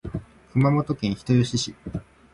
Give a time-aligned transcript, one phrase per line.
[0.53, 1.75] 熊本県人吉市